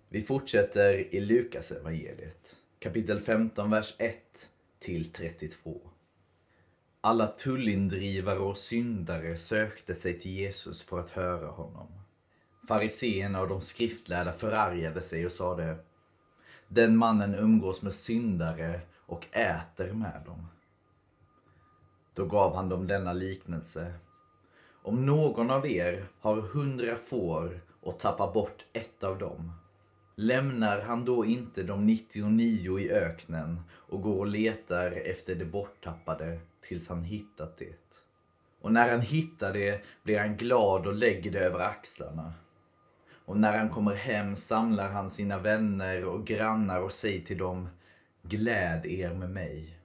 Vi 0.09 0.21
fortsätter 0.21 1.15
i 1.15 1.21
Lukas 1.21 1.71
evangeliet, 1.71 2.55
kapitel 2.79 3.19
15, 3.19 3.69
vers 3.69 3.95
1 3.97 4.52
till 4.83 5.11
32. 5.11 5.81
Alla 7.01 7.27
tullindrivare 7.27 8.39
och 8.39 8.57
syndare 8.57 9.37
sökte 9.37 9.95
sig 9.95 10.19
till 10.19 10.31
Jesus 10.31 10.81
för 10.81 10.99
att 10.99 11.09
höra 11.09 11.47
honom. 11.47 11.87
Fariseerna 12.67 13.41
och 13.41 13.49
de 13.49 13.61
skriftlärda 13.61 14.31
förargade 14.31 15.01
sig 15.01 15.25
och 15.25 15.31
sade 15.31 15.77
Den 16.67 16.97
mannen 16.97 17.35
umgås 17.35 17.81
med 17.81 17.93
syndare 17.93 18.81
och 19.05 19.37
äter 19.37 19.93
med 19.93 20.21
dem. 20.25 20.47
Då 22.13 22.25
gav 22.25 22.55
han 22.55 22.69
dem 22.69 22.87
denna 22.87 23.13
liknelse. 23.13 23.93
Om 24.83 25.05
någon 25.05 25.51
av 25.51 25.67
er 25.67 26.05
har 26.19 26.35
hundra 26.35 26.95
får 26.97 27.61
och 27.81 27.99
tappar 27.99 28.33
bort 28.33 28.65
ett 28.73 29.03
av 29.03 29.17
dem, 29.17 29.51
lämnar 30.15 30.81
han 30.81 31.05
då 31.05 31.25
inte 31.25 31.63
de 31.63 31.85
99 31.85 32.79
i 32.79 32.91
öknen 32.91 33.61
och 33.71 34.01
går 34.01 34.19
och 34.19 34.27
letar 34.27 34.91
efter 34.91 35.35
det 35.35 35.45
borttappade 35.45 36.39
tills 36.61 36.89
han 36.89 37.03
hittat 37.03 37.57
det? 37.57 38.03
Och 38.61 38.73
när 38.73 38.91
han 38.91 39.01
hittar 39.01 39.53
det 39.53 39.83
blir 40.03 40.19
han 40.19 40.37
glad 40.37 40.87
och 40.87 40.93
lägger 40.93 41.31
det 41.31 41.39
över 41.39 41.59
axlarna. 41.59 42.33
Och 43.25 43.37
när 43.37 43.57
han 43.57 43.69
kommer 43.69 43.95
hem 43.95 44.35
samlar 44.35 44.89
han 44.89 45.09
sina 45.09 45.39
vänner 45.39 46.05
och 46.05 46.27
grannar 46.27 46.81
och 46.81 46.91
säger 46.91 47.21
till 47.21 47.37
dem 47.37 47.69
Gläd 48.21 48.85
er 48.85 49.13
med 49.13 49.29
mig. 49.29 49.79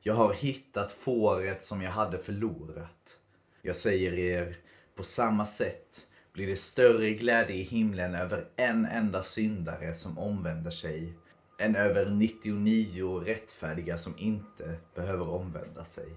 Jag 0.00 0.14
har 0.14 0.34
hittat 0.34 0.90
fåret 0.92 1.60
som 1.60 1.82
jag 1.82 1.90
hade 1.90 2.18
förlorat. 2.18 3.20
Jag 3.62 3.76
säger 3.76 4.18
er, 4.18 4.56
på 4.96 5.02
samma 5.02 5.46
sätt 5.46 6.06
blir 6.36 6.46
det 6.46 6.56
större 6.56 7.10
glädje 7.10 7.56
i 7.56 7.62
himlen 7.62 8.14
över 8.14 8.44
en 8.56 8.86
enda 8.86 9.22
syndare 9.22 9.94
som 9.94 10.18
omvänder 10.18 10.70
sig 10.70 11.12
än 11.58 11.76
över 11.76 12.10
99 12.10 13.20
rättfärdiga 13.20 13.98
som 13.98 14.14
inte 14.18 14.76
behöver 14.94 15.28
omvända 15.28 15.84
sig. 15.84 16.08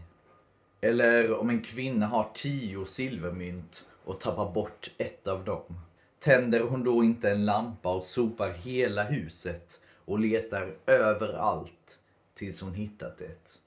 Eller 0.82 1.40
om 1.40 1.50
en 1.50 1.62
kvinna 1.62 2.06
har 2.06 2.32
tio 2.34 2.86
silvermynt 2.86 3.86
och 4.04 4.20
tappar 4.20 4.52
bort 4.52 4.92
ett 4.98 5.28
av 5.28 5.46
dem? 5.46 5.82
Tänder 6.20 6.60
hon 6.60 6.84
då 6.84 7.04
inte 7.04 7.32
en 7.32 7.46
lampa 7.46 7.96
och 7.96 8.06
sopar 8.06 8.52
hela 8.52 9.04
huset 9.04 9.82
och 10.06 10.20
letar 10.20 10.76
överallt 10.86 12.00
tills 12.34 12.62
hon 12.62 12.74
hittat 12.74 13.18
det? 13.18 13.60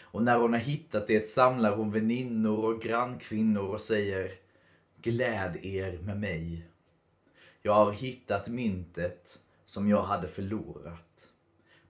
Och 0.00 0.22
när 0.22 0.38
hon 0.38 0.52
har 0.52 0.60
hittat 0.60 1.06
det 1.06 1.26
samlar 1.26 1.76
hon 1.76 1.90
väninnor 1.90 2.64
och 2.64 2.82
grannkvinnor 2.82 3.62
och 3.62 3.80
säger 3.80 4.47
Gläd 5.02 5.56
er 5.62 5.98
med 6.02 6.20
mig. 6.20 6.66
Jag 7.62 7.74
har 7.74 7.92
hittat 7.92 8.48
myntet 8.48 9.40
som 9.64 9.88
jag 9.88 10.02
hade 10.02 10.28
förlorat. 10.28 11.32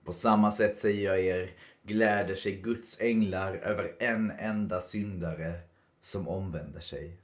På 0.05 0.13
samma 0.13 0.51
sätt 0.51 0.77
säger 0.77 1.11
jag 1.11 1.21
er, 1.21 1.51
gläder 1.83 2.35
sig 2.35 2.53
Guds 2.53 3.01
änglar 3.01 3.55
över 3.55 3.95
en 3.99 4.31
enda 4.31 4.81
syndare 4.81 5.61
som 6.01 6.29
omvänder 6.29 6.81
sig. 6.81 7.17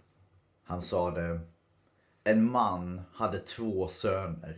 Han 0.64 0.82
sade, 0.82 1.40
en 2.24 2.50
man 2.50 3.00
hade 3.12 3.38
två 3.38 3.88
söner. 3.88 4.56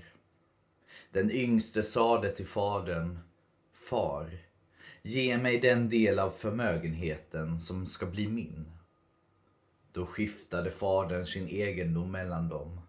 Den 1.11 1.31
yngste 1.31 1.83
sade 1.83 2.31
till 2.31 2.47
fadern, 2.47 3.19
Far, 3.73 4.39
ge 5.03 5.39
mig 5.39 5.61
den 5.61 5.89
del 5.89 6.19
av 6.19 6.31
förmögenheten 6.31 7.61
som 7.61 7.87
ska 7.87 8.07
bli 8.07 8.29
min. 8.29 8.76
Då 9.97 10.07
skiftade 10.07 10.71
fadern 10.71 11.27
sin 11.27 11.49
egendom 11.49 12.13
mellan 12.13 12.49
dem. 12.49 12.81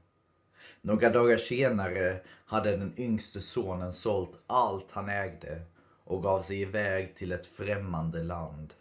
Några 0.82 1.10
dagar 1.10 1.38
senare 1.38 2.22
hade 2.46 2.78
den 2.78 2.94
yngste 2.98 3.42
sonen 3.42 3.94
sålt 3.94 4.32
allt 4.48 4.92
han 4.92 5.10
ägde 5.10 5.62
och 6.04 6.24
gav 6.24 6.42
sig 6.42 6.62
iväg 6.62 7.16
till 7.16 7.32
ett 7.32 7.46
främmande 7.46 8.24
land. 8.24 8.74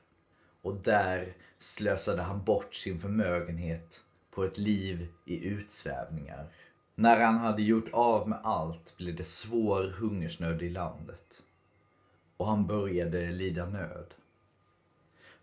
Och 0.62 0.74
där 0.74 1.36
slösade 1.58 2.22
han 2.22 2.44
bort 2.44 2.74
sin 2.74 2.98
förmögenhet 2.98 4.02
på 4.30 4.44
ett 4.44 4.58
liv 4.58 5.08
i 5.26 5.48
utsvävningar. 5.48 6.52
När 6.94 7.20
han 7.20 7.38
hade 7.38 7.62
gjort 7.62 7.88
av 7.92 8.28
med 8.28 8.40
allt 8.42 8.96
blev 8.96 9.16
det 9.16 9.24
svår 9.24 9.82
hungersnöd 9.82 10.62
i 10.62 10.70
landet. 10.70 11.42
Och 12.36 12.46
han 12.46 12.66
började 12.66 13.30
lida 13.30 13.66
nöd. 13.66 14.14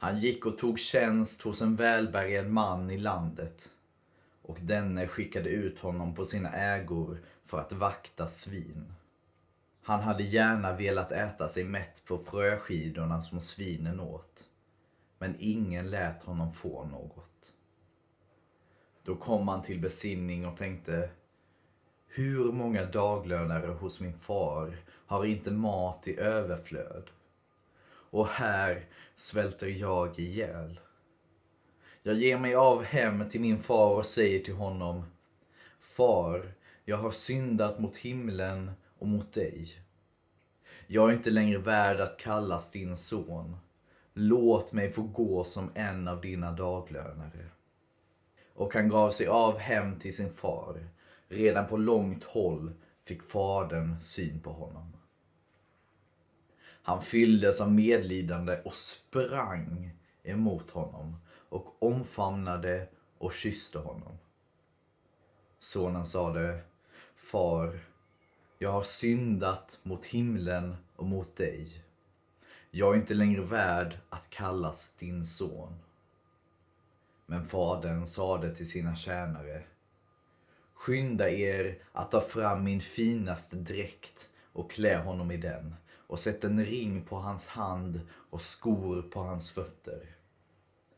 Han 0.04 0.20
gick 0.20 0.46
och 0.46 0.58
tog 0.58 0.80
tjänst 0.80 1.42
hos 1.42 1.62
en 1.62 1.76
välbärgad 1.76 2.48
man 2.48 2.92
i 2.92 2.98
landet 2.98 3.70
och 4.42 4.58
denne 4.62 5.08
skickade 5.08 5.50
ut 5.50 5.80
honom 5.80 6.16
på 6.16 6.26
sina 6.26 6.50
ägor 6.50 7.18
för 7.44 7.60
att 7.60 7.74
vakta 7.74 8.28
svin. 8.28 8.94
Han 9.84 10.00
hade 10.00 10.24
gärna 10.24 10.74
velat 10.74 11.12
äta 11.12 11.48
sig 11.48 11.64
mätt 11.64 12.06
på 12.06 12.18
fröskidorna 12.18 13.22
som 13.22 13.42
svinen 13.42 14.00
åt, 14.00 14.44
men 15.20 15.36
ingen 15.40 15.90
lät 15.90 16.24
honom 16.24 16.52
få 16.52 16.86
något. 16.86 17.54
Då 19.04 19.16
kom 19.16 19.48
han 19.48 19.62
till 19.62 19.82
besinning 19.82 20.46
och 20.46 20.58
tänkte, 20.58 21.10
hur 22.08 22.52
många 22.52 22.86
daglönare 22.86 23.68
hos 23.68 24.02
min 24.02 24.18
far 24.18 24.78
har 24.88 25.26
inte 25.26 25.52
mat 25.52 26.08
i 26.08 26.20
överflöd? 26.20 27.10
Och 28.14 28.28
här 28.28 28.86
svälter 29.16 29.68
jag 29.68 30.20
ihjäl. 30.20 30.80
Jag 32.04 32.16
ger 32.16 32.38
mig 32.38 32.56
av 32.56 32.84
hem 32.84 33.30
till 33.30 33.42
min 33.42 33.60
far 33.60 33.98
och 33.98 34.06
säger 34.06 34.40
till 34.40 34.54
honom 34.54 35.04
Far, 35.80 36.54
jag 36.86 36.98
har 36.98 37.12
syndat 37.12 37.80
mot 37.80 37.98
himlen 37.98 38.72
och 39.00 39.08
mot 39.08 39.34
dig. 39.34 39.68
Jag 40.88 41.10
är 41.10 41.14
inte 41.14 41.30
längre 41.30 41.58
värd 41.58 42.00
att 42.00 42.18
kallas 42.18 42.72
din 42.72 42.98
son. 42.98 43.58
Låt 44.14 44.72
mig 44.74 44.90
få 44.90 45.02
gå 45.02 45.44
som 45.44 45.72
en 45.76 46.08
av 46.08 46.22
dina 46.22 46.52
daglönare. 46.52 47.50
Och 48.54 48.74
han 48.74 48.90
gav 48.90 49.10
sig 49.10 49.28
av 49.28 49.58
hem 49.58 50.00
till 50.00 50.16
sin 50.16 50.32
far. 50.32 50.90
Redan 51.28 51.68
på 51.68 51.78
långt 51.78 52.24
håll 52.24 52.74
fick 53.02 53.24
fadern 53.24 54.00
syn 54.00 54.40
på 54.40 54.52
honom. 54.52 55.03
Han 56.86 57.02
fylldes 57.02 57.62
av 57.62 57.72
medlidande 57.72 58.62
och 58.66 58.74
sprang 58.74 59.92
emot 60.24 60.72
honom 60.72 61.16
och 61.50 61.84
omfamnade 61.84 62.88
och 63.18 63.34
kysste 63.34 63.80
honom. 63.80 64.18
Sonen 65.60 66.06
sade, 66.06 66.62
Far, 67.16 67.80
jag 68.58 68.72
har 68.72 68.82
syndat 68.82 69.80
mot 69.84 70.06
himlen 70.06 70.76
och 70.96 71.06
mot 71.06 71.36
dig. 71.36 71.84
Jag 72.72 72.94
är 72.94 72.98
inte 72.98 73.14
längre 73.14 73.42
värd 73.42 73.98
att 74.10 74.30
kallas 74.30 74.96
din 74.96 75.26
son. 75.26 75.80
Men 77.26 77.46
fadern 77.46 78.06
sade 78.06 78.56
till 78.56 78.70
sina 78.70 78.96
tjänare, 78.96 79.64
Skynda 80.74 81.30
er 81.30 81.78
att 81.92 82.12
ta 82.12 82.22
fram 82.22 82.64
min 82.64 82.82
finaste 82.82 83.56
dräkt 83.56 84.30
och 84.54 84.72
klä 84.72 84.98
honom 84.98 85.32
i 85.32 85.38
den 85.38 85.76
och 86.14 86.20
sett 86.20 86.44
en 86.44 86.66
ring 86.66 87.02
på 87.02 87.16
hans 87.16 87.48
hand 87.48 88.02
och 88.30 88.42
skor 88.42 89.02
på 89.02 89.20
hans 89.20 89.52
fötter 89.52 90.16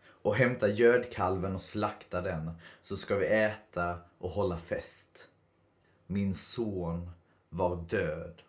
och 0.07 0.35
hämta 0.35 0.69
gödkalven 0.69 1.55
och 1.55 1.61
slakta 1.61 2.21
den, 2.21 2.51
så 2.81 2.97
ska 2.97 3.15
vi 3.15 3.25
äta 3.25 3.99
och 4.17 4.29
hålla 4.29 4.57
fest. 4.57 5.29
Min 6.07 6.35
son 6.35 7.11
var 7.49 7.75
död 7.75 8.41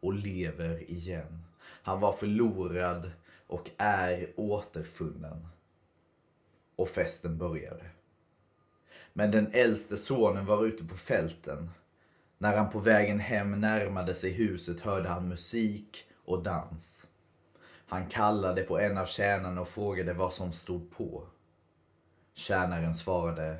och 0.00 0.14
lever 0.14 0.90
igen. 0.90 1.44
Han 1.62 2.00
var 2.00 2.12
förlorad 2.12 3.10
och 3.46 3.70
är 3.76 4.32
återfunnen. 4.36 5.48
Och 6.76 6.88
festen 6.88 7.38
började. 7.38 7.90
Men 9.12 9.30
den 9.30 9.52
äldste 9.52 9.96
sonen 9.96 10.46
var 10.46 10.66
ute 10.66 10.84
på 10.84 10.96
fälten. 10.96 11.70
När 12.38 12.56
han 12.56 12.70
på 12.70 12.78
vägen 12.78 13.20
hem 13.20 13.60
närmade 13.60 14.14
sig 14.14 14.32
huset 14.32 14.80
hörde 14.80 15.08
han 15.08 15.28
musik 15.28 16.04
och 16.24 16.42
dans. 16.42 17.08
Han 17.86 18.06
kallade 18.06 18.62
på 18.62 18.78
en 18.78 18.98
av 18.98 19.06
tjänarna 19.06 19.60
och 19.60 19.68
frågade 19.68 20.12
vad 20.12 20.32
som 20.32 20.52
stod 20.52 20.90
på. 20.90 21.24
Tjänaren 22.34 22.94
svarade, 22.94 23.58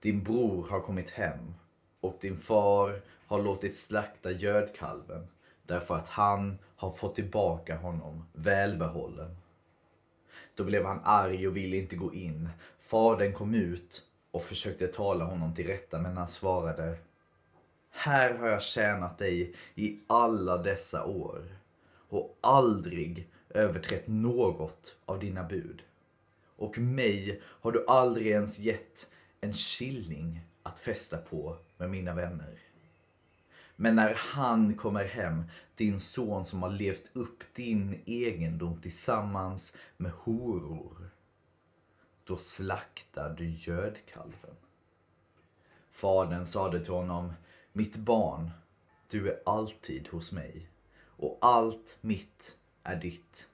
din 0.00 0.22
bror 0.22 0.66
har 0.70 0.80
kommit 0.80 1.10
hem 1.10 1.54
och 2.00 2.18
din 2.20 2.36
far 2.36 3.02
har 3.26 3.42
låtit 3.42 3.76
slakta 3.76 4.30
gödkalven 4.30 5.26
därför 5.66 5.96
att 5.96 6.08
han 6.08 6.58
har 6.76 6.90
fått 6.90 7.14
tillbaka 7.14 7.76
honom 7.76 8.24
välbehållen. 8.32 9.36
Då 10.54 10.64
blev 10.64 10.84
han 10.86 11.00
arg 11.04 11.48
och 11.48 11.56
ville 11.56 11.76
inte 11.76 11.96
gå 11.96 12.14
in. 12.14 12.48
Fadern 12.78 13.32
kom 13.32 13.54
ut 13.54 14.02
och 14.30 14.42
försökte 14.42 14.86
tala 14.86 15.24
honom 15.24 15.54
till 15.54 15.66
rätta 15.66 15.98
men 15.98 16.16
han 16.16 16.28
svarade 16.28 16.98
här 17.94 18.34
har 18.38 18.48
jag 18.48 18.62
tjänat 18.62 19.18
dig 19.18 19.54
i 19.74 19.98
alla 20.06 20.56
dessa 20.56 21.04
år 21.04 21.58
och 22.08 22.38
aldrig 22.40 23.28
överträtt 23.50 24.06
något 24.06 24.96
av 25.04 25.18
dina 25.18 25.44
bud. 25.44 25.82
Och 26.56 26.78
mig 26.78 27.42
har 27.44 27.72
du 27.72 27.86
aldrig 27.86 28.26
ens 28.26 28.58
gett 28.58 29.10
en 29.40 29.52
killing 29.52 30.40
att 30.62 30.78
fästa 30.78 31.16
på 31.16 31.56
med 31.76 31.90
mina 31.90 32.14
vänner. 32.14 32.58
Men 33.76 33.96
när 33.96 34.14
han 34.14 34.74
kommer 34.74 35.04
hem, 35.04 35.44
din 35.74 36.00
son 36.00 36.44
som 36.44 36.62
har 36.62 36.70
levt 36.70 37.10
upp 37.12 37.42
din 37.54 38.02
egendom 38.06 38.80
tillsammans 38.80 39.76
med 39.96 40.12
horor, 40.12 41.10
då 42.24 42.36
slaktar 42.36 43.34
du 43.38 43.50
gödkalven. 43.50 44.56
Fadern 45.90 46.46
sade 46.46 46.80
till 46.80 46.92
honom, 46.92 47.32
mitt 47.72 47.96
barn, 47.96 48.50
du 49.08 49.28
är 49.30 49.42
alltid 49.46 50.08
hos 50.08 50.32
mig 50.32 50.68
och 51.04 51.38
allt 51.40 51.98
mitt 52.00 52.58
är 52.82 52.96
ditt. 52.96 53.48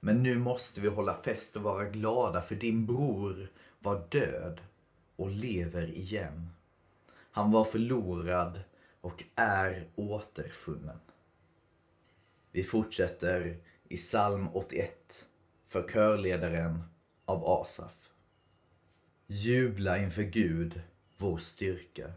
Men 0.00 0.22
nu 0.22 0.38
måste 0.38 0.80
vi 0.80 0.88
hålla 0.88 1.14
fest 1.14 1.56
och 1.56 1.62
vara 1.62 1.84
glada 1.84 2.40
för 2.40 2.54
din 2.54 2.86
bror 2.86 3.50
var 3.78 4.06
död 4.08 4.60
och 5.16 5.30
lever 5.30 5.90
igen. 5.90 6.50
Han 7.32 7.52
var 7.52 7.64
förlorad 7.64 8.60
och 9.00 9.24
är 9.34 9.88
återfunnen. 9.94 11.00
Vi 12.52 12.64
fortsätter 12.64 13.56
i 13.88 13.96
psalm 13.96 14.48
81 14.52 15.28
för 15.64 15.88
körledaren 15.88 16.82
av 17.24 17.44
Asaf. 17.44 18.10
Jubla 19.26 19.98
inför 19.98 20.22
Gud, 20.22 20.80
vår 21.16 21.36
styrka. 21.36 22.12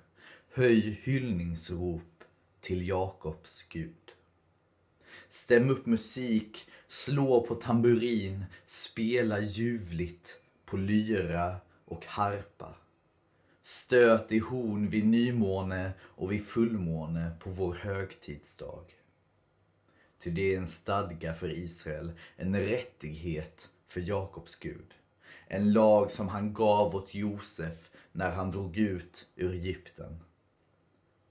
Höj 0.55 0.99
hyllningsrop 1.03 2.23
till 2.59 2.87
Jakobs 2.87 3.63
Gud. 3.69 4.11
Stäm 5.27 5.69
upp 5.69 5.85
musik, 5.85 6.69
slå 6.87 7.41
på 7.41 7.55
tamburin, 7.55 8.45
spela 8.65 9.39
ljuvligt 9.39 10.41
på 10.65 10.77
lyra 10.77 11.55
och 11.85 12.05
harpa. 12.05 12.75
Stöt 13.63 14.31
i 14.31 14.39
horn 14.39 14.89
vid 14.89 15.05
nymåne 15.05 15.91
och 16.01 16.31
vid 16.31 16.45
fullmåne 16.45 17.31
på 17.39 17.49
vår 17.49 17.73
högtidsdag. 17.73 18.85
Ty 20.19 20.31
det 20.31 20.53
är 20.53 20.57
en 20.57 20.67
stadga 20.67 21.33
för 21.33 21.49
Israel, 21.49 22.11
en 22.35 22.59
rättighet 22.59 23.69
för 23.87 24.09
Jakobs 24.09 24.55
Gud. 24.55 24.93
En 25.47 25.73
lag 25.73 26.11
som 26.11 26.27
han 26.27 26.53
gav 26.53 26.95
åt 26.95 27.13
Josef 27.13 27.91
när 28.11 28.31
han 28.31 28.51
drog 28.51 28.77
ut 28.77 29.27
ur 29.35 29.51
Egypten. 29.51 30.19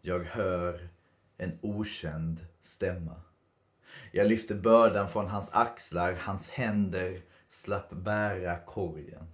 Jag 0.05 0.25
hör 0.25 0.89
en 1.37 1.59
okänd 1.63 2.47
stämma. 2.61 3.23
Jag 4.13 4.27
lyfte 4.27 4.55
bördan 4.55 5.09
från 5.09 5.27
hans 5.27 5.53
axlar, 5.53 6.13
hans 6.13 6.51
händer 6.51 7.23
slapp 7.49 7.91
bära 7.91 8.59
korgen. 8.59 9.27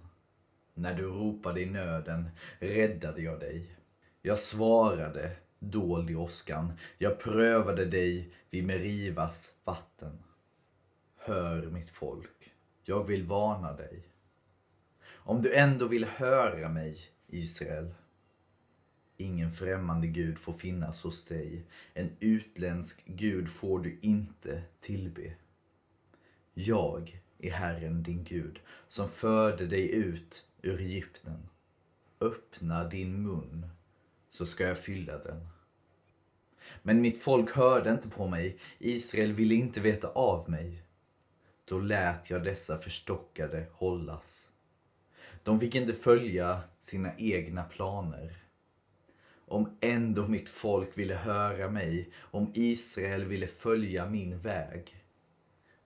När 0.73 0.93
du 0.93 1.03
ropade 1.03 1.61
i 1.61 1.65
nöden 1.65 2.29
räddade 2.59 3.21
jag 3.21 3.39
dig. 3.39 3.75
Jag 4.21 4.39
svarade, 4.39 5.35
dold 5.59 6.09
i 6.09 6.15
åskan. 6.15 6.73
Jag 6.97 7.19
prövade 7.19 7.85
dig 7.85 8.33
vid 8.49 8.65
Merivas 8.65 9.61
vatten. 9.63 10.23
Hör 11.17 11.65
mitt 11.65 11.89
folk, 11.89 12.51
jag 12.83 13.07
vill 13.07 13.23
varna 13.23 13.73
dig. 13.73 14.07
Om 15.11 15.41
du 15.41 15.55
ändå 15.55 15.87
vill 15.87 16.05
höra 16.05 16.69
mig, 16.69 16.97
Israel. 17.27 17.93
Ingen 19.21 19.51
främmande 19.51 20.07
gud 20.07 20.37
får 20.37 20.53
finnas 20.53 21.03
hos 21.03 21.25
dig. 21.25 21.65
En 21.93 22.11
utländsk 22.19 23.03
gud 23.05 23.49
får 23.49 23.79
du 23.79 23.99
inte 24.01 24.61
tillbe. 24.79 25.33
Jag 26.53 27.21
är 27.39 27.51
Herren 27.51 28.03
din 28.03 28.23
Gud 28.23 28.59
som 28.87 29.09
förde 29.09 29.67
dig 29.67 29.95
ut 29.95 30.47
ur 30.61 30.81
Egypten. 30.81 31.49
Öppna 32.21 32.83
din 32.83 33.23
mun 33.23 33.67
så 34.29 34.45
ska 34.45 34.63
jag 34.63 34.77
fylla 34.77 35.17
den. 35.17 35.47
Men 36.83 37.01
mitt 37.01 37.21
folk 37.21 37.51
hörde 37.51 37.91
inte 37.91 38.09
på 38.09 38.27
mig. 38.27 38.57
Israel 38.77 39.33
ville 39.33 39.55
inte 39.55 39.81
veta 39.81 40.07
av 40.07 40.49
mig. 40.49 40.83
Då 41.65 41.79
lät 41.79 42.29
jag 42.29 42.43
dessa 42.43 42.77
förstockade 42.77 43.67
hållas. 43.71 44.51
De 45.43 45.59
fick 45.59 45.75
inte 45.75 45.93
följa 45.93 46.61
sina 46.79 47.11
egna 47.17 47.63
planer. 47.63 48.48
Om 49.49 49.77
ändå 49.81 50.27
mitt 50.27 50.49
folk 50.49 50.97
ville 50.97 51.15
höra 51.15 51.69
mig, 51.69 52.09
om 52.19 52.51
Israel 52.53 53.25
ville 53.25 53.47
följa 53.47 54.05
min 54.05 54.39
väg, 54.39 55.03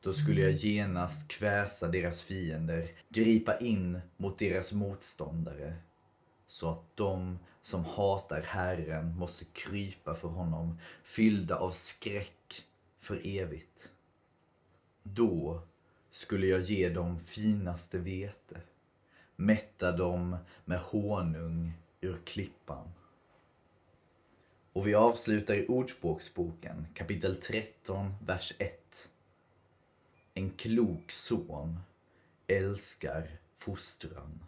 då 0.01 0.13
skulle 0.13 0.41
jag 0.41 0.51
genast 0.51 1.27
kväsa 1.27 1.87
deras 1.87 2.21
fiender, 2.21 2.87
gripa 3.09 3.57
in 3.57 3.99
mot 4.17 4.37
deras 4.37 4.73
motståndare, 4.73 5.75
så 6.47 6.71
att 6.71 6.97
de 6.97 7.39
som 7.61 7.85
hatar 7.85 8.41
Herren 8.41 9.17
måste 9.17 9.45
krypa 9.45 10.15
för 10.15 10.27
honom, 10.27 10.79
fyllda 11.03 11.55
av 11.55 11.69
skräck 11.69 12.65
för 12.99 13.21
evigt. 13.27 13.91
Då 15.03 15.61
skulle 16.09 16.47
jag 16.47 16.61
ge 16.61 16.89
dem 16.89 17.19
finaste 17.19 17.97
vete, 17.97 18.61
mätta 19.35 19.91
dem 19.91 20.37
med 20.65 20.79
honung 20.79 21.73
ur 22.01 22.17
klippan. 22.25 22.91
Och 24.73 24.87
vi 24.87 24.95
avslutar 24.95 25.55
i 25.55 25.67
Ordspråksboken 25.67 26.87
kapitel 26.93 27.35
13, 27.35 28.13
vers 28.25 28.53
1. 28.57 29.09
En 30.33 30.49
klok 30.49 31.11
son 31.11 31.79
älskar 32.47 33.27
fostran. 33.57 34.39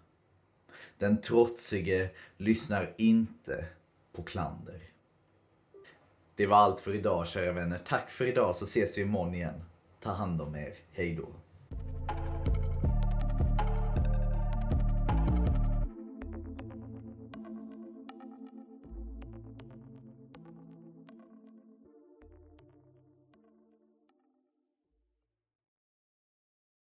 Den 0.98 1.22
trotsige 1.22 2.10
lyssnar 2.38 2.94
inte 2.98 3.66
på 4.14 4.24
klander. 4.24 4.82
Det 6.36 6.48
var 6.48 6.58
allt 6.58 6.80
för 6.80 6.96
idag 6.96 7.28
kära 7.28 7.54
vänner. 7.54 7.80
Tack 7.86 8.10
för 8.10 8.26
idag 8.26 8.56
så 8.56 8.66
ses 8.66 8.98
vi 8.98 9.02
imorgon 9.02 9.36
igen. 9.36 9.64
Ta 10.00 10.12
hand 10.12 10.42
om 10.42 10.56
er. 10.56 10.74
Hej 10.92 11.16
då. 11.16 11.28